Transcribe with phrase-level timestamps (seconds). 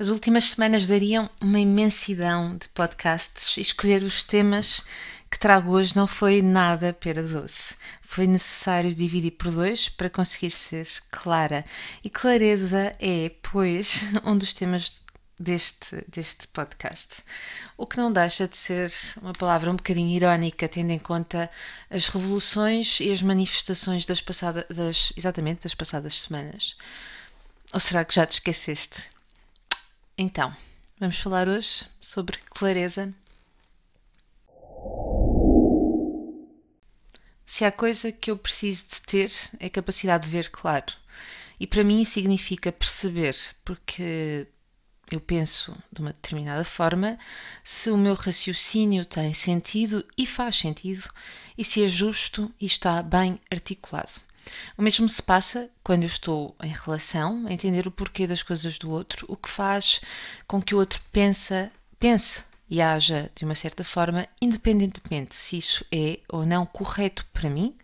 [0.00, 4.84] As últimas semanas dariam uma imensidão de podcasts e escolher os temas
[5.28, 7.74] que trago hoje não foi nada pera doce.
[8.02, 11.64] Foi necessário dividir por dois para conseguir ser clara.
[12.04, 15.02] E clareza é, pois, um dos temas
[15.36, 17.24] deste, deste podcast.
[17.76, 21.50] O que não deixa de ser uma palavra um bocadinho irónica, tendo em conta
[21.90, 26.76] as revoluções e as manifestações das passadas, das, exatamente das passadas semanas.
[27.72, 29.17] Ou será que já te esqueceste?
[30.20, 30.52] Então,
[30.98, 33.14] vamos falar hoje sobre clareza.
[37.46, 40.92] Se há coisa que eu preciso de ter é a capacidade de ver claro.
[41.60, 44.48] E para mim significa perceber, porque
[45.08, 47.16] eu penso de uma determinada forma,
[47.62, 51.08] se o meu raciocínio tem sentido e faz sentido,
[51.56, 54.27] e se é justo e está bem articulado.
[54.76, 58.78] O mesmo se passa quando eu estou em relação, a entender o porquê das coisas
[58.78, 60.00] do outro, o que faz
[60.46, 65.84] com que o outro pensa, pense e haja de uma certa forma, independentemente se isso
[65.90, 67.74] é ou não correto para mim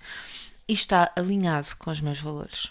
[0.68, 2.70] e está alinhado com os meus valores.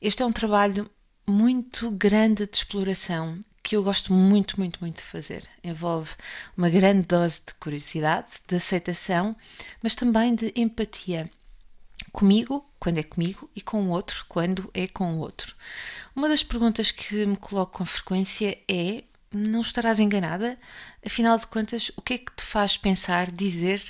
[0.00, 0.90] Este é um trabalho
[1.26, 5.44] muito grande de exploração que eu gosto muito, muito, muito de fazer.
[5.62, 6.10] Envolve
[6.56, 9.36] uma grande dose de curiosidade, de aceitação,
[9.80, 11.30] mas também de empatia
[12.10, 15.54] comigo, quando é comigo, e com o outro, quando é com o outro.
[16.14, 20.58] Uma das perguntas que me coloco com frequência é: não estarás enganada?
[21.04, 23.82] Afinal de contas, o que é que te faz pensar, dizer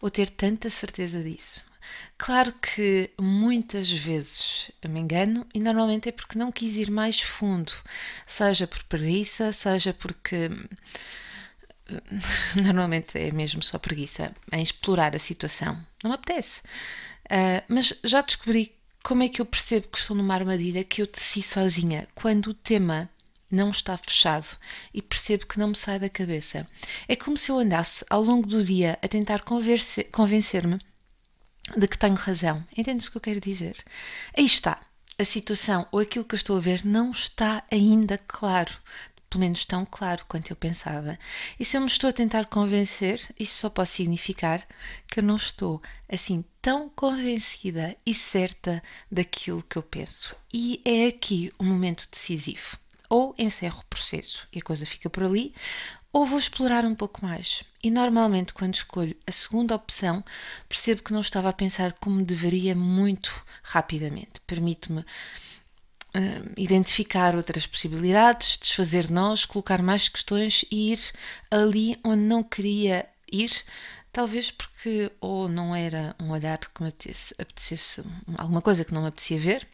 [0.00, 1.68] ou ter tanta certeza disso?
[2.16, 7.72] Claro que muitas vezes me engano e normalmente é porque não quis ir mais fundo,
[8.26, 10.50] seja por preguiça, seja porque
[12.56, 15.78] normalmente é mesmo só preguiça em explorar a situação.
[16.02, 16.62] Não apetece.
[17.30, 21.06] Uh, mas já descobri como é que eu percebo que estou numa armadilha que eu
[21.06, 23.08] teci sozinha quando o tema
[23.50, 24.46] não está fechado
[24.92, 26.66] e percebo que não me sai da cabeça.
[27.06, 29.42] É como se eu andasse ao longo do dia a tentar
[30.12, 30.78] convencer-me
[31.76, 32.64] de que tenho razão.
[32.76, 33.76] Entendes o que eu quero dizer?
[34.36, 34.80] Aí está.
[35.18, 38.72] A situação ou aquilo que eu estou a ver não está ainda claro
[39.28, 41.18] pelo menos tão claro quanto eu pensava.
[41.58, 44.66] E se eu me estou a tentar convencer, isso só pode significar
[45.06, 50.36] que eu não estou assim tão convencida e certa daquilo que eu penso.
[50.52, 52.76] E é aqui o momento decisivo.
[53.08, 55.54] Ou encerro o processo e a coisa fica por ali,
[56.12, 57.62] ou vou explorar um pouco mais.
[57.82, 60.22] E normalmente, quando escolho a segunda opção,
[60.68, 64.38] percebo que não estava a pensar como deveria muito rapidamente.
[64.46, 71.00] Permite-me uh, identificar outras possibilidades, desfazer nós, colocar mais questões e ir
[71.50, 73.52] ali onde não queria ir,
[74.12, 78.02] talvez porque ou não era um olhar que me apetecesse, apetecesse
[78.36, 79.68] alguma coisa que não me apetecia ver,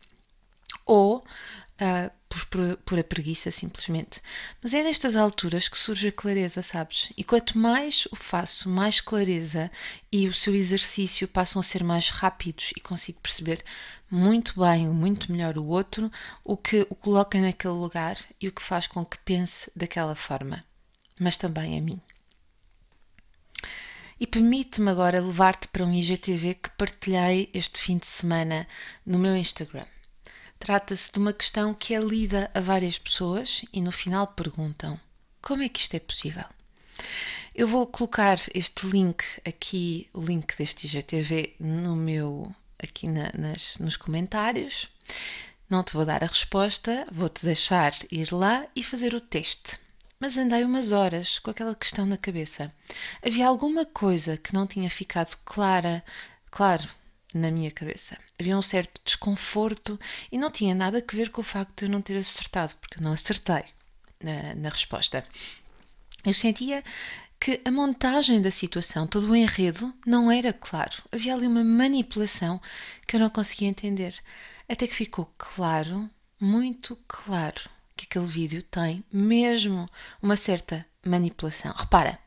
[0.87, 4.21] ou uh, por, por, por, a preguiça simplesmente.
[4.63, 7.13] Mas é nestas alturas que surge a clareza, sabes?
[7.17, 9.71] E quanto mais o faço, mais clareza
[10.11, 13.65] e o seu exercício passam a ser mais rápidos e consigo perceber
[14.11, 16.11] muito bem, muito melhor o outro,
[16.45, 20.65] o que o coloca naquele lugar e o que faz com que pense daquela forma,
[21.19, 22.01] mas também a mim.
[24.19, 28.67] E permite-me agora levar-te para um IGTV que partilhei este fim de semana
[29.05, 29.87] no meu Instagram.
[30.59, 34.99] Trata-se de uma questão que é lida a várias pessoas e no final perguntam:
[35.43, 36.45] como é que isto é possível?
[37.55, 42.51] Eu vou colocar este link aqui, o link deste IGTV, no meu
[42.83, 44.89] aqui na, nas, nos comentários.
[45.69, 49.79] Não te vou dar a resposta, vou-te deixar ir lá e fazer o teste.
[50.25, 52.73] Mas andei umas horas com aquela questão na cabeça.
[53.23, 56.03] Havia alguma coisa que não tinha ficado clara,
[56.51, 56.89] claro,
[57.35, 58.17] na minha cabeça.
[58.41, 60.01] Havia um certo desconforto
[60.33, 62.99] e não tinha nada a ver com o facto de eu não ter acertado, porque
[62.99, 63.65] eu não acertei
[64.23, 65.23] na, na resposta.
[66.25, 66.83] Eu sentia
[67.39, 71.03] que a montagem da situação, todo o enredo, não era claro.
[71.13, 72.59] Havia ali uma manipulação
[73.07, 74.15] que eu não conseguia entender.
[74.67, 76.09] Até que ficou claro,
[76.41, 79.89] muito claro, que aquele vídeo tem mesmo
[80.21, 81.73] uma certa manipulação.
[81.77, 82.19] Repara,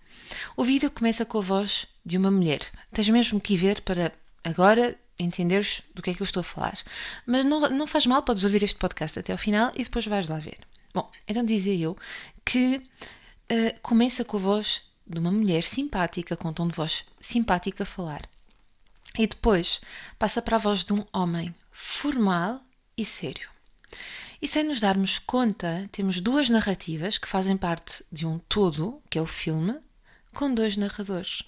[0.55, 2.61] o vídeo começa com a voz de uma mulher.
[2.91, 4.11] Tens mesmo que ir ver para
[4.43, 6.77] agora entenderes do que é que eu estou a falar.
[7.25, 10.27] Mas não, não faz mal, podes ouvir este podcast até ao final e depois vais
[10.27, 10.59] lá ver.
[10.93, 11.97] Bom, então dizia eu
[12.45, 17.05] que uh, começa com a voz de uma mulher simpática, com um tom de voz
[17.19, 18.21] simpática a falar.
[19.17, 19.81] E depois
[20.19, 22.61] passa para a voz de um homem formal
[22.95, 23.49] e sério.
[24.41, 29.17] E sem nos darmos conta, temos duas narrativas que fazem parte de um todo, que
[29.17, 29.75] é o filme,
[30.33, 31.41] com dois narradores.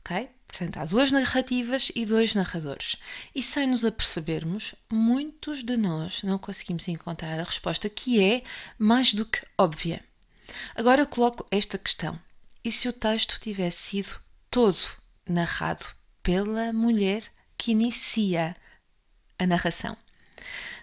[0.00, 0.28] Ok?
[0.48, 2.96] Portanto, há duas narrativas e dois narradores.
[3.34, 8.42] E sem nos apercebermos, muitos de nós não conseguimos encontrar a resposta que é
[8.78, 10.04] mais do que óbvia.
[10.74, 12.20] Agora eu coloco esta questão:
[12.64, 14.20] e se o texto tivesse sido
[14.50, 14.78] todo
[15.26, 15.86] narrado
[16.22, 17.24] pela mulher
[17.56, 18.54] que inicia
[19.38, 19.96] a narração?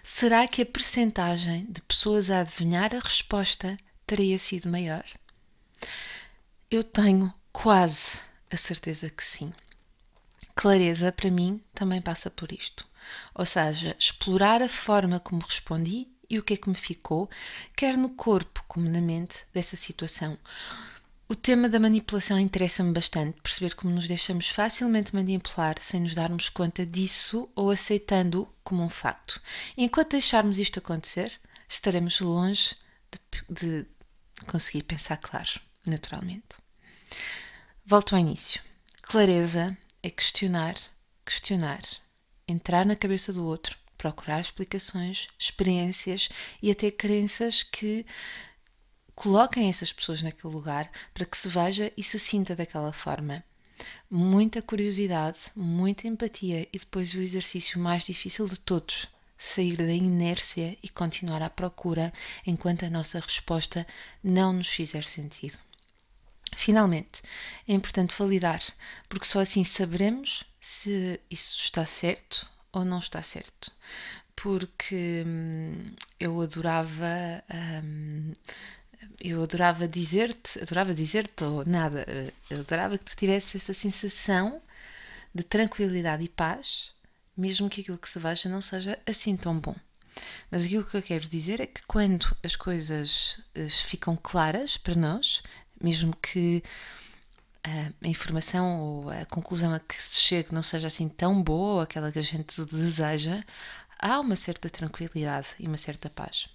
[0.02, 3.76] Será que a percentagem de pessoas a adivinhar a resposta
[4.06, 5.04] teria sido maior?
[6.70, 8.20] Eu tenho quase
[8.50, 9.52] a certeza que sim.
[10.54, 12.86] Clareza, para mim, também passa por isto.
[13.34, 17.28] Ou seja, explorar a forma como respondi e o que é que me ficou,
[17.76, 20.38] quer no corpo como na mente, dessa situação.
[21.30, 26.48] O tema da manipulação interessa-me bastante, perceber como nos deixamos facilmente manipular sem nos darmos
[26.48, 29.40] conta disso ou aceitando como um facto.
[29.76, 31.32] enquanto deixarmos isto acontecer,
[31.68, 32.74] estaremos longe
[33.48, 33.86] de, de
[34.48, 36.56] conseguir pensar claro, naturalmente.
[37.86, 38.60] Volto ao início.
[39.00, 40.74] Clareza é questionar,
[41.24, 41.82] questionar,
[42.48, 46.28] entrar na cabeça do outro, procurar explicações, experiências
[46.60, 48.04] e até crenças que
[49.20, 53.44] coloquem essas pessoas naquele lugar para que se veja e se sinta daquela forma.
[54.10, 60.74] Muita curiosidade, muita empatia e depois o exercício mais difícil de todos, sair da inércia
[60.82, 62.10] e continuar à procura
[62.46, 63.86] enquanto a nossa resposta
[64.24, 65.58] não nos fizer sentido.
[66.56, 67.20] Finalmente,
[67.68, 68.62] é importante validar,
[69.06, 73.70] porque só assim saberemos se isso está certo ou não está certo.
[74.34, 77.44] Porque hum, eu adorava.
[77.84, 78.32] Hum,
[79.20, 82.06] eu adorava dizer-te, adorava dizer-te ou nada,
[82.48, 84.60] eu adorava que tu tivesse essa sensação
[85.34, 86.92] de tranquilidade e paz,
[87.36, 89.74] mesmo que aquilo que se veja não seja assim tão bom.
[90.50, 94.94] Mas aquilo que eu quero dizer é que quando as coisas eh, ficam claras para
[94.94, 95.42] nós,
[95.80, 96.62] mesmo que
[97.62, 102.10] a informação ou a conclusão a que se chegue não seja assim tão boa aquela
[102.10, 103.44] que a gente deseja,
[103.98, 106.48] há uma certa tranquilidade e uma certa paz.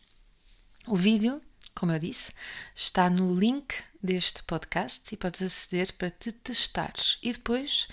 [0.88, 1.42] O vídeo,
[1.76, 2.32] como eu disse,
[2.76, 7.18] está no link deste podcast e podes aceder para te testares.
[7.22, 7.88] E depois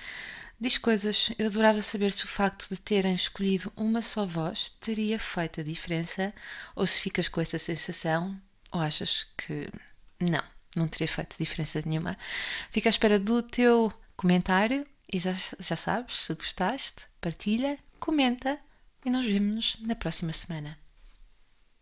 [0.60, 1.30] diz coisas.
[1.38, 5.64] Eu adorava saber se o facto de terem escolhido uma só voz teria feito a
[5.64, 6.32] diferença
[6.76, 8.40] ou se ficas com essa sensação
[8.70, 9.68] ou achas que
[10.20, 10.42] não
[10.76, 12.16] não teria feito diferença nenhuma.
[12.70, 18.58] Fico à espera do teu comentário e já, já sabes, se gostaste, partilha, comenta
[19.04, 20.81] e nós vemos-nos na próxima semana.